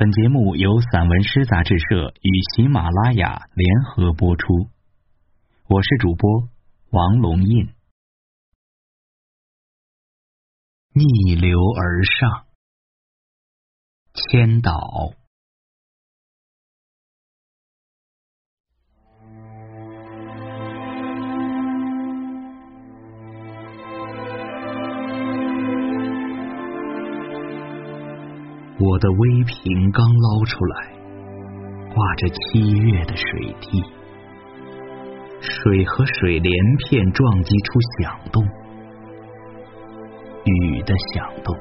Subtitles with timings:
[0.00, 4.68] 本节目由散文诗杂志社与喜马拉雅联合播出，
[5.66, 6.48] 我是主播
[6.90, 7.68] 王龙印。
[10.92, 12.46] 逆流而上，
[14.14, 15.14] 千岛。
[28.80, 30.92] 我的微瓶刚捞出来，
[31.92, 33.82] 挂着七月的水滴，
[35.40, 38.44] 水和水连片撞击出响动，
[40.44, 41.56] 雨的响动。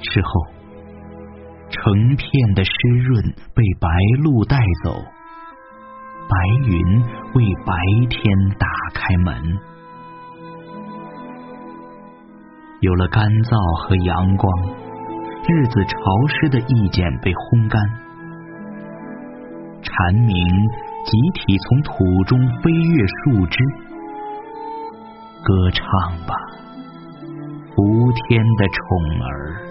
[0.00, 0.30] 事后，
[1.70, 3.88] 成片的湿润被白
[4.22, 4.92] 露带走，
[6.28, 7.00] 白云
[7.34, 7.74] 为白
[8.10, 8.20] 天
[8.58, 9.58] 打开门。
[12.82, 14.50] 有了干燥和阳光，
[15.46, 15.94] 日子潮
[16.26, 17.78] 湿的意见被烘干，
[19.86, 20.34] 蝉鸣
[21.06, 23.62] 集体从土中飞越树枝，
[25.44, 25.86] 歌唱
[26.26, 26.34] 吧，
[27.70, 28.82] 伏天的宠
[29.30, 29.62] 儿。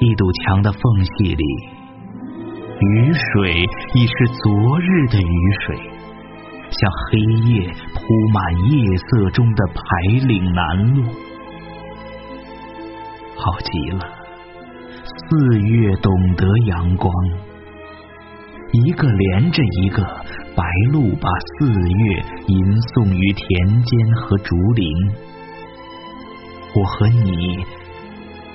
[0.00, 1.44] 一堵墙的缝隙里，
[2.80, 3.62] 雨水
[3.94, 5.89] 已是昨日的雨水。
[6.80, 7.18] 像黑
[7.50, 8.00] 夜铺
[8.32, 9.80] 满夜色中的排
[10.26, 11.02] 岭南路，
[13.36, 14.00] 好极了。
[15.04, 17.12] 四月懂得阳光，
[18.72, 20.02] 一个连着一个，
[20.56, 22.64] 白鹭把四月吟
[22.94, 25.12] 诵于田间和竹林。
[26.74, 27.62] 我和你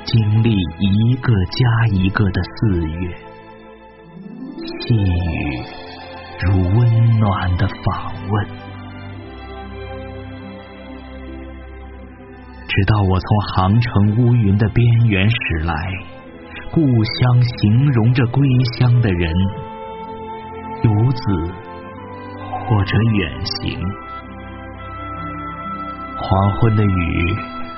[0.03, 3.15] 经历一个加一个的四月，
[4.79, 5.63] 细雨。
[6.37, 8.47] 如温暖的访问，
[12.67, 15.73] 直到我从航城乌云的边缘驶来，
[16.71, 19.31] 故乡形容着归乡的人，
[20.83, 21.53] 游子
[22.51, 23.79] 或者远行。
[26.17, 27.35] 黄昏的雨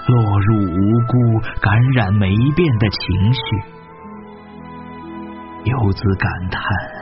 [0.08, 3.40] 落入无辜、感染没变的情绪，
[5.66, 6.97] 游子感叹。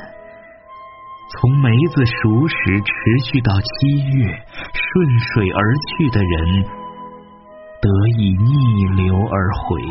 [1.38, 2.92] 从梅子熟时持
[3.26, 3.68] 续到七
[4.18, 4.26] 月，
[4.72, 6.64] 顺水而去的人
[7.82, 9.82] 得以逆流而回。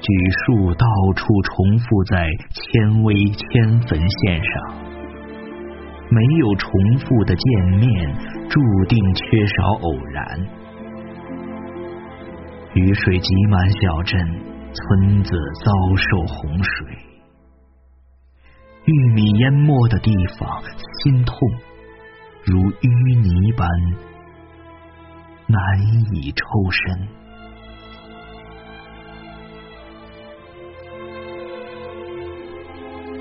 [0.00, 0.86] 举树到
[1.16, 4.78] 处重复在纤维铅粉线上，
[6.10, 6.70] 没有重
[7.00, 8.14] 复的见面，
[8.48, 10.46] 注定缺少偶然。
[12.74, 14.20] 雨水挤满小镇，
[14.72, 17.07] 村子遭受洪水。
[18.88, 20.62] 玉米淹没的地方，
[21.02, 21.36] 心痛
[22.42, 23.68] 如淤泥般
[25.46, 25.60] 难
[26.14, 27.08] 以抽身。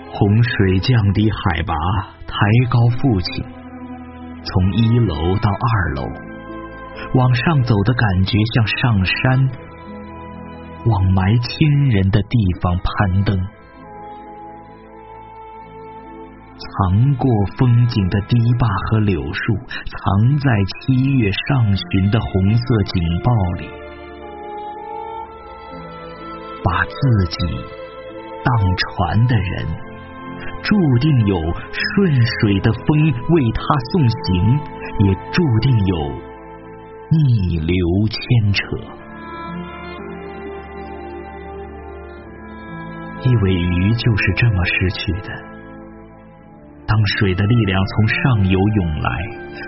[0.09, 1.73] 洪水降低海拔，
[2.25, 2.37] 抬
[2.69, 3.43] 高父亲，
[4.45, 6.03] 从一楼到二楼，
[7.13, 9.49] 往上走的感觉像上山，
[10.85, 13.56] 往埋亲人的地方攀登。
[16.77, 17.27] 藏过
[17.57, 23.67] 风景的堤坝和柳树，藏在七月上旬的红色警报里，
[26.63, 27.37] 把自己
[28.43, 29.65] 当船的人，
[30.61, 31.35] 注定有
[31.71, 33.61] 顺水的风为他
[33.91, 34.59] 送行，
[34.99, 36.11] 也注定有
[37.09, 37.75] 逆流
[38.07, 38.61] 牵扯。
[43.23, 45.56] 一尾鱼就是这么失去的。
[46.97, 49.11] 让水的力量从上游涌来，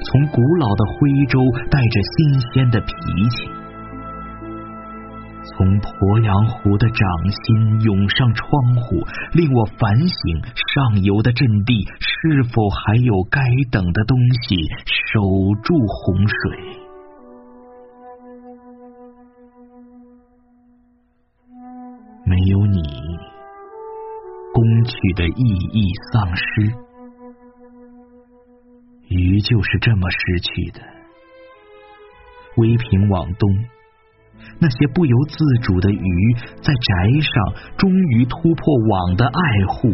[0.03, 2.89] 从古老的徽州带着新鲜的脾
[3.29, 3.47] 气，
[5.45, 8.49] 从鄱阳湖的掌心涌上窗
[8.81, 10.41] 户，令我反省
[10.73, 14.57] 上游的阵地是否还有该等的东西
[15.13, 15.21] 守
[15.61, 16.33] 住洪水。
[22.25, 22.81] 没有你，
[24.51, 25.43] 攻取的意
[25.73, 26.88] 义丧失。
[29.09, 30.81] 鱼就是这么失去的。
[32.57, 33.49] 微平往东，
[34.59, 39.89] 那些不由自主的鱼在宅上终于突破网的爱护，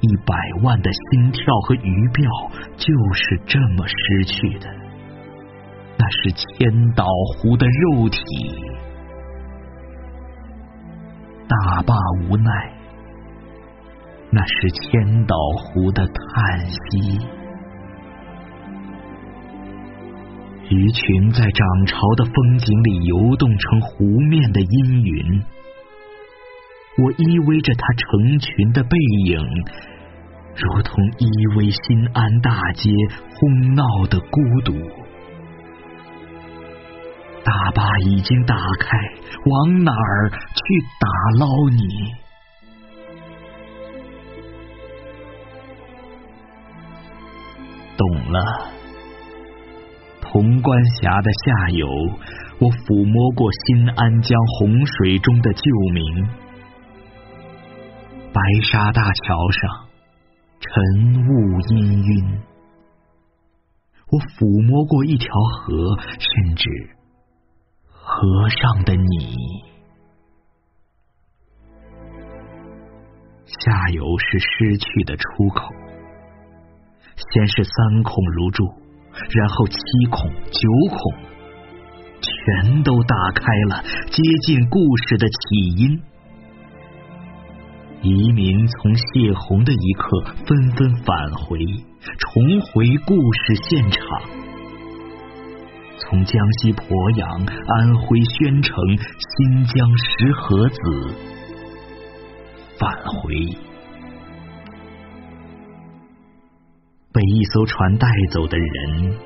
[0.00, 4.68] 一百万的心跳和鱼鳔就是这么失去的。
[5.98, 8.20] 那是千岛湖的肉体，
[11.48, 11.94] 大坝
[12.28, 12.72] 无奈，
[14.30, 17.26] 那是千岛湖的叹息。
[20.68, 25.44] 鱼群在涨潮的风景里游动成湖面的阴云，
[26.98, 29.38] 我依偎着它成群的背影，
[30.56, 32.90] 如同依偎新安大街
[33.38, 34.74] 哄闹的孤独。
[37.44, 38.98] 大坝已经打开，
[39.44, 40.36] 往哪儿去
[40.98, 41.06] 打
[41.38, 42.12] 捞你？
[47.96, 48.75] 懂了。
[50.32, 51.86] 潼关峡的下游，
[52.58, 55.62] 我抚摸过新安江洪水中的旧
[55.94, 56.28] 名。
[58.32, 59.88] 白沙大桥上，
[60.60, 60.70] 晨
[61.26, 62.38] 雾氤氲。
[64.08, 66.68] 我抚摸过一条河，甚至
[67.88, 69.64] 河上的你。
[73.46, 75.72] 下游是失去的出口，
[77.16, 78.85] 先是三孔如柱。
[79.30, 79.78] 然后七
[80.10, 80.60] 孔、九
[80.90, 81.14] 孔
[82.20, 84.78] 全都打开了，接近故
[85.08, 85.34] 事的起
[85.76, 86.00] 因。
[88.02, 91.58] 移民从泄洪的一刻纷纷返回，
[92.18, 94.00] 重回故事现场。
[95.98, 98.76] 从江西鄱阳、安徽宣城、
[99.18, 100.78] 新疆石河子
[102.78, 103.65] 返回。
[107.16, 109.16] 被一艘船带走的人，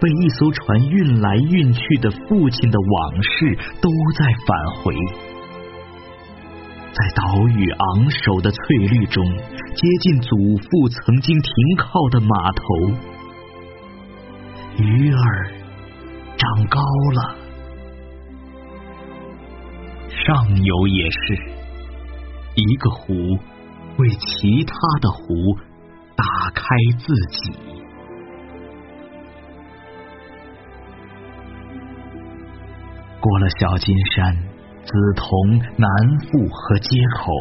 [0.00, 3.88] 被一艘船运来运去的父亲的往事，都
[4.18, 4.92] 在返回。
[6.92, 12.64] 在岛屿昂首的翠绿中，接近祖父曾经停靠的码头。
[14.78, 15.52] 鱼儿
[16.36, 16.80] 长高
[17.14, 17.36] 了，
[20.08, 21.38] 上游也是
[22.56, 23.14] 一个湖，
[23.98, 25.22] 为其他的湖。
[26.16, 26.62] 打开
[26.98, 27.52] 自己。
[33.20, 34.34] 过了小金山、
[34.84, 35.88] 梓潼、南
[36.18, 37.32] 富和街口，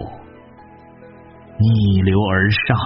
[1.57, 2.77] 逆流而上，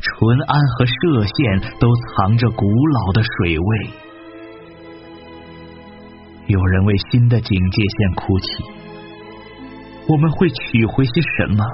[0.00, 3.90] 淳安和歙县都藏着古老的水位。
[6.48, 8.46] 有人为新的警戒线哭泣，
[10.08, 11.64] 我们会取回些什么？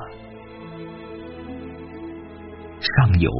[2.96, 3.31] 上游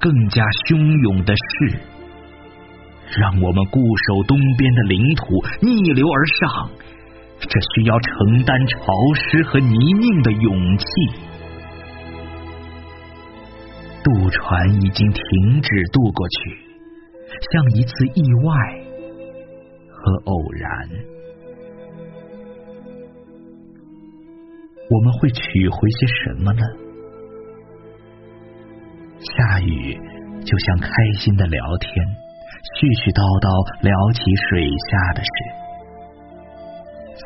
[0.00, 1.78] 更加汹涌的是，
[3.20, 5.24] 让我们固守东边的领土，
[5.60, 6.70] 逆流而上，
[7.40, 8.76] 这需要承担潮
[9.14, 10.84] 湿和泥泞的勇气。
[14.04, 16.56] 渡船已经停止渡过去，
[17.50, 18.54] 像一次意外
[19.90, 20.88] 和偶然。
[24.90, 26.62] 我们会取回些什么呢？
[29.20, 29.98] 下雨
[30.44, 30.88] 就像开
[31.18, 31.90] 心的聊天，
[32.78, 33.50] 絮絮叨叨
[33.82, 35.32] 聊起水下的事。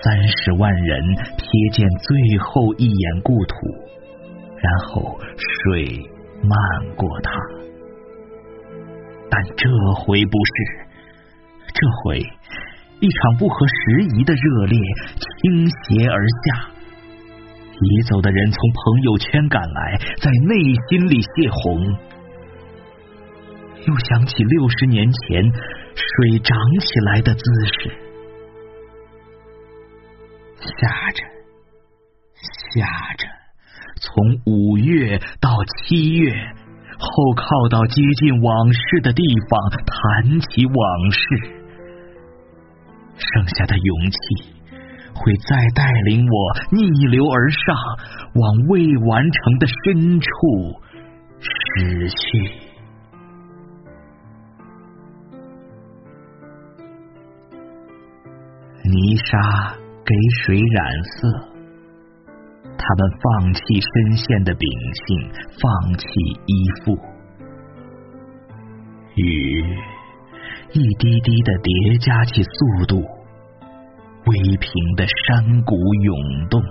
[0.03, 1.05] 三十万人
[1.37, 3.55] 瞥见最后一眼故土，
[4.56, 6.00] 然后水
[6.41, 6.56] 漫
[6.97, 7.31] 过它。
[9.29, 9.69] 但这
[10.00, 10.55] 回不是，
[11.77, 12.25] 这回
[13.00, 14.81] 一场不合时宜的热烈
[15.21, 16.73] 倾斜而下。
[17.82, 21.81] 移走的人从朋友圈赶来，在内心里泄洪，
[23.87, 25.52] 又想起六十年前
[25.94, 27.91] 水涨起来的姿势，
[30.60, 31.24] 下着，
[32.74, 33.27] 下着，
[34.01, 36.32] 从五月到七月，
[36.98, 41.20] 后靠到接近往事的地方，谈起往事，
[43.17, 44.61] 剩下的勇气。
[45.14, 47.76] 会再带领我逆流而上，
[48.34, 50.26] 往未完成的深处
[51.40, 52.62] 驶去。
[58.84, 61.28] 泥沙给水染色，
[62.76, 64.69] 他们放弃深陷的秉
[65.06, 66.04] 性，放弃
[66.46, 66.98] 依附。
[69.14, 69.62] 雨
[70.72, 73.21] 一滴滴的叠加起速度。
[74.26, 76.62] 微平的山谷涌动，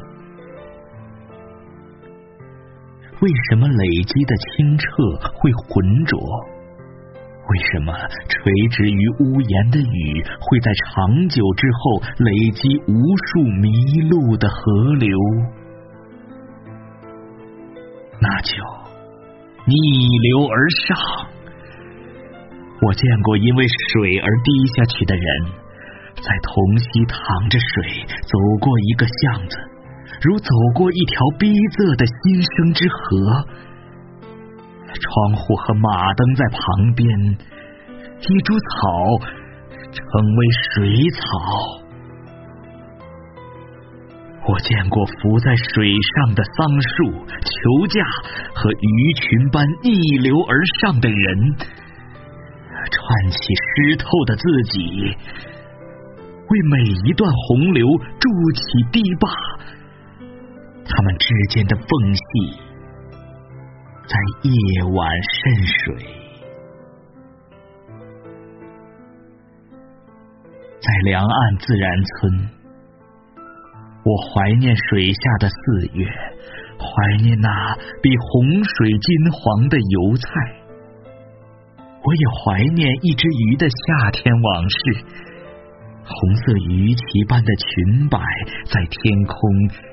[3.20, 4.86] 为什么累积的清澈
[5.34, 6.18] 会浑浊？
[7.50, 7.92] 为什么
[8.30, 13.70] 垂直于屋檐的雨会在长久之后累积无数迷
[14.10, 15.10] 路的河流？
[18.22, 18.54] 那就
[19.66, 19.76] 逆
[20.30, 20.98] 流而上。
[22.82, 25.61] 我见过因为水而滴下去的人。
[26.22, 29.58] 在潼溪淌着水，走过一个巷子，
[30.22, 33.44] 如走过一条逼仄的新生之河。
[34.94, 36.60] 窗户和马灯在旁
[36.96, 37.10] 边，
[38.22, 39.18] 一株草
[39.90, 40.02] 成
[40.38, 41.22] 为水草。
[44.48, 48.04] 我见过浮在水上的桑树、球架
[48.54, 55.16] 和鱼群般逆流而上的人，串起湿透的自己，
[56.52, 57.88] 为每一段洪流
[58.20, 59.30] 筑起堤坝。
[60.84, 62.60] 他们之间的缝隙，
[64.06, 65.96] 在夜晚渗水，
[70.82, 72.50] 在两岸自然村。
[74.04, 75.56] 我怀念水下的四
[75.94, 76.06] 月，
[76.78, 80.28] 怀念那比洪水金黄的油菜。
[82.04, 84.78] 我也怀念一只鱼的夏天往事，
[86.14, 88.20] 红色鱼鳍般的裙摆
[88.66, 89.38] 在天空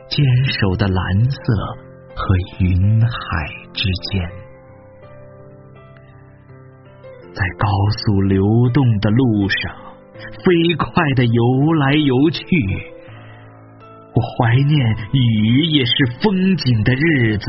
[0.09, 1.39] 坚守的蓝色
[2.15, 2.25] 和
[2.59, 3.09] 云海
[3.73, 4.29] 之间，
[7.33, 9.73] 在高速流动的路上，
[10.45, 12.43] 飞快的游来游去。
[14.15, 17.47] 我怀念雨也是风景的日子，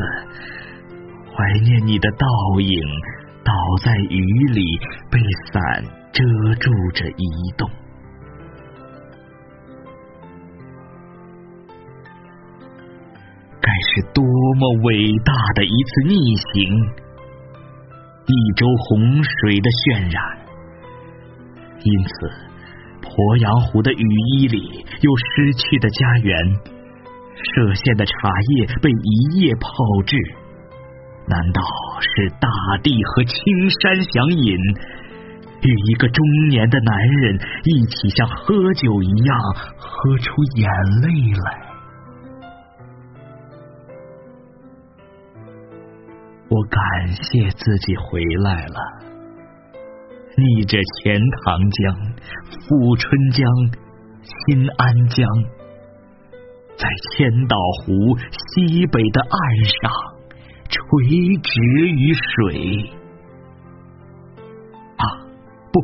[1.34, 2.80] 怀念你的倒影
[3.42, 4.62] 倒在雨里，
[5.10, 5.18] 被
[5.52, 6.22] 伞遮
[6.60, 7.68] 住着移动。
[13.92, 16.14] 是多么伟大的一次逆
[16.52, 16.54] 行！
[18.26, 20.22] 一周洪水的渲染，
[21.82, 22.14] 因此。
[23.02, 24.06] 鄱阳湖的雨
[24.36, 26.36] 衣里有失去的家园，
[27.34, 28.12] 歙县的茶
[28.54, 29.66] 叶被一夜泡
[30.06, 30.14] 制。
[31.26, 31.60] 难道
[31.98, 32.46] 是大
[32.84, 33.34] 地和青
[33.82, 34.54] 山相饮，
[35.62, 36.94] 与一个中年的男
[37.24, 39.38] 人一起像喝酒一样
[39.76, 40.70] 喝出眼
[41.02, 41.69] 泪来？
[46.50, 46.80] 我感
[47.12, 48.74] 谢自己回来了。
[50.36, 51.96] 逆着钱塘江、
[52.48, 53.46] 富春江、
[54.24, 55.28] 新安江，
[56.76, 59.30] 在千岛湖西北的岸
[59.80, 59.92] 上
[60.68, 62.90] 垂直于水。
[64.96, 65.04] 啊，
[65.70, 65.80] 不，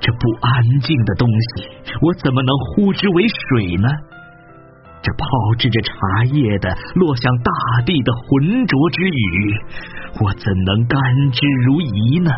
[0.00, 1.68] 这不安静的东西，
[2.02, 3.88] 我怎么能呼之为水呢？
[5.06, 7.52] 这泡制着茶叶的落向大
[7.86, 9.54] 地的浑浊之雨，
[10.20, 10.98] 我怎能甘
[11.30, 12.32] 之如饴呢？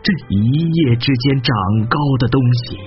[0.00, 1.52] 这一夜之间长
[1.84, 2.78] 高的东西，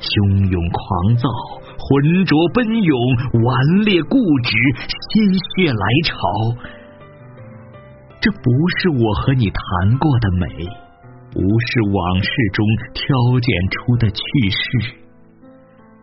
[0.00, 1.30] 汹涌狂躁，
[1.78, 2.98] 浑浊奔涌，
[3.38, 4.50] 顽劣固执，
[4.90, 6.18] 鲜血来潮。
[8.18, 10.66] 这不是我和你谈过的美，
[11.30, 14.18] 不是往事中挑拣出的趣
[14.50, 14.98] 事，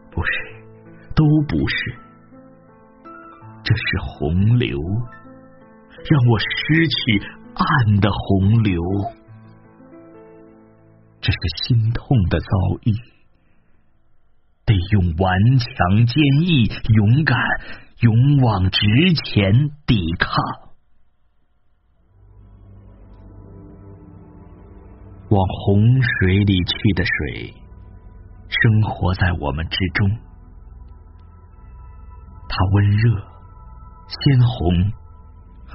[0.10, 0.32] 不是，
[1.24, 1.96] 都不是。
[3.64, 7.22] 这是洪流，让我失去
[7.56, 8.82] 岸的洪流。
[11.22, 12.48] 这是心痛的遭
[12.84, 12.92] 遇，
[14.66, 17.38] 得用顽强、坚毅、勇敢、
[18.02, 18.80] 勇往直
[19.24, 19.54] 前
[19.88, 20.36] 抵抗。
[25.30, 27.54] 往洪水里去的水，
[28.50, 30.10] 生活在我们之中，
[32.56, 33.10] 它温热、
[34.08, 34.92] 鲜红，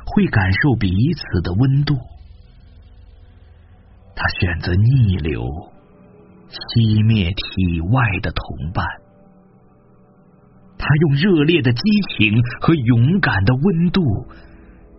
[0.07, 1.97] 会感受彼此的温度。
[4.15, 5.43] 他选择逆流，
[6.49, 8.87] 熄灭体外的同伴。
[10.79, 11.83] 他用热烈的激
[12.15, 14.01] 情和勇敢的温度，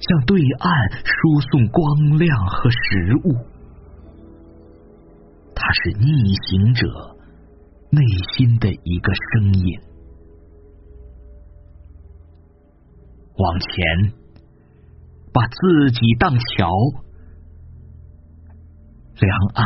[0.01, 3.37] 向对岸输送光亮和食物。
[5.55, 7.15] 他是逆行者
[7.89, 8.01] 内
[8.35, 9.79] 心的一个声音。
[13.39, 14.13] 往前，
[15.31, 16.69] 把自己当桥。
[19.21, 19.65] 两岸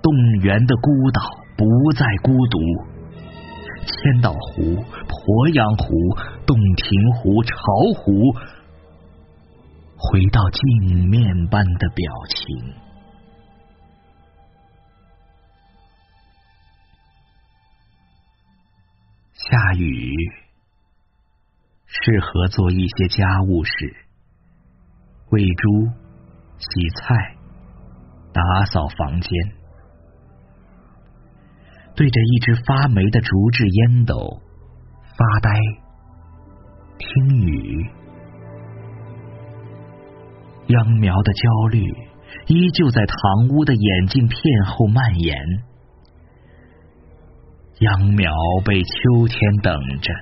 [0.00, 1.20] 动员的孤岛
[1.56, 2.58] 不再孤独，
[3.84, 4.62] 千岛湖、
[5.08, 5.90] 鄱阳湖、
[6.46, 7.54] 洞庭湖、巢
[7.96, 8.12] 湖，
[9.96, 12.74] 回到镜面般的表情。
[19.34, 20.14] 下雨
[21.92, 23.72] 适合做一些家务事，
[25.30, 25.86] 喂猪、
[26.58, 27.36] 洗菜。
[28.32, 29.30] 打扫房间，
[31.96, 34.40] 对着一只发霉的竹制烟斗
[35.18, 35.50] 发呆，
[36.96, 37.90] 听雨。
[40.68, 41.82] 秧苗的焦虑
[42.46, 45.36] 依旧在堂屋的眼镜片后蔓延。
[47.80, 48.32] 秧苗
[48.64, 50.14] 被秋天等着，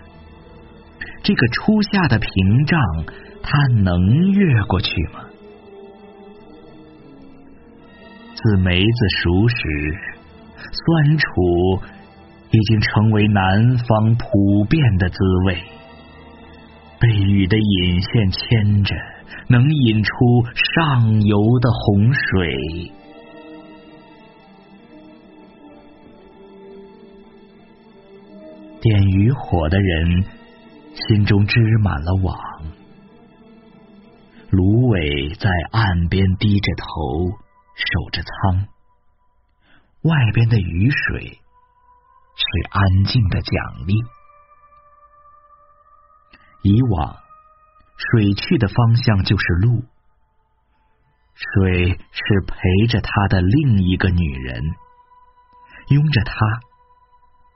[1.23, 2.81] 这个初夏的屏障，
[3.43, 5.25] 它能越过去吗？
[8.35, 9.57] 自梅子熟时，
[10.73, 11.83] 酸楚
[12.51, 15.59] 已经成为南方普遍的滋味。
[17.01, 18.95] 被雨的引线牵着，
[19.49, 20.13] 能引出
[20.55, 22.93] 上游的洪水。
[28.81, 30.25] 点渔火的人
[31.07, 32.37] 心中织满了网，
[34.50, 37.31] 芦苇在岸边低着头
[37.75, 38.69] 守着舱，
[40.02, 41.38] 外边的雨水
[42.35, 43.95] 是安静的奖励。
[46.62, 47.17] 以往，
[47.97, 49.85] 水去的方向就是路，
[51.35, 54.62] 水是陪着他的另一个女人，
[55.88, 56.35] 拥着他，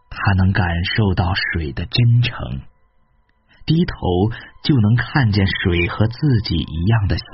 [0.08, 2.62] 他能感受到水的真诚，
[3.64, 3.96] 低头
[4.64, 7.24] 就能看见水和自己一样的笑，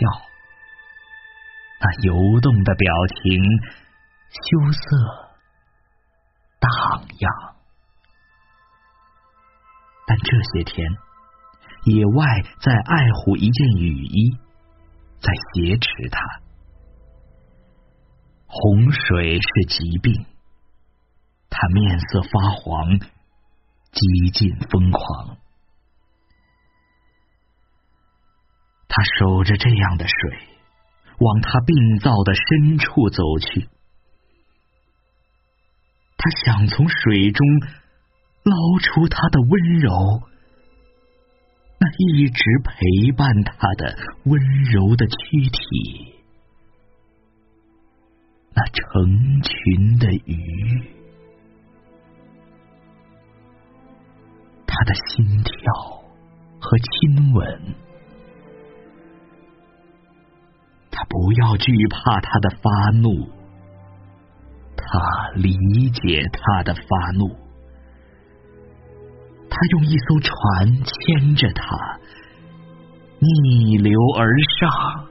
[1.81, 3.43] 那游动的表情，
[4.31, 4.81] 羞涩
[6.61, 6.71] 荡
[7.19, 7.55] 漾，
[10.07, 10.87] 但这些天。
[11.85, 14.37] 野外在爱护一件雨衣，
[15.21, 16.21] 在挟持他。
[18.47, 20.27] 洪水是疾病，
[21.49, 25.39] 他面色发黄，几近疯狂。
[28.89, 30.39] 他守着这样的水，
[31.19, 33.69] 往他病灶的深处走去。
[36.17, 37.47] 他想从水中
[38.43, 40.23] 捞出他的温柔。
[41.81, 45.59] 那一直陪伴他的温柔的躯体，
[48.53, 50.83] 那成群的鱼，
[54.67, 55.53] 他的心跳
[56.61, 57.75] 和亲吻，
[61.09, 63.29] 不要惧怕他的发怒，
[64.77, 65.53] 他理
[65.91, 67.29] 解他的发怒。
[69.51, 71.99] 他用一艘船牵着他
[73.19, 75.09] 逆流而上，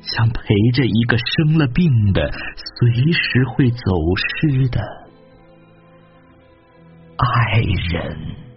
[0.00, 0.40] 像陪
[0.72, 2.30] 着一个生了病的、
[2.78, 3.76] 随时会走
[4.16, 4.80] 失的
[7.18, 8.47] 爱人。